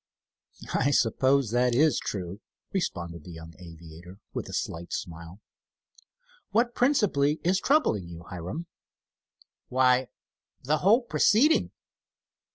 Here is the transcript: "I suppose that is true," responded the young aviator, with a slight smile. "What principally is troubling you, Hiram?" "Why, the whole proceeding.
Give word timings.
"I 0.73 0.89
suppose 0.89 1.51
that 1.51 1.75
is 1.75 1.99
true," 1.99 2.39
responded 2.73 3.23
the 3.23 3.33
young 3.33 3.53
aviator, 3.59 4.17
with 4.33 4.49
a 4.49 4.51
slight 4.51 4.91
smile. 4.91 5.41
"What 6.49 6.73
principally 6.73 7.39
is 7.43 7.59
troubling 7.59 8.07
you, 8.09 8.23
Hiram?" 8.23 8.65
"Why, 9.67 10.07
the 10.63 10.79
whole 10.79 11.03
proceeding. 11.03 11.69